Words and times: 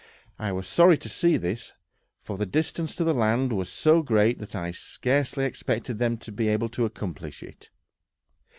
I 0.39 0.51
was 0.51 0.65
sorry 0.65 0.97
to 0.97 1.07
see 1.07 1.37
this, 1.37 1.73
for 2.23 2.35
the 2.35 2.47
distance 2.47 2.95
to 2.95 3.03
the 3.03 3.13
land 3.13 3.53
was 3.53 3.69
so 3.69 4.01
great 4.01 4.39
that 4.39 4.55
I 4.55 4.71
scarcely 4.71 5.45
expected 5.45 5.99
them 5.99 6.17
to 6.25 6.31
be 6.31 6.47
able 6.47 6.69
to 6.69 6.85
accomplish 6.85 7.43
it. 7.43 7.69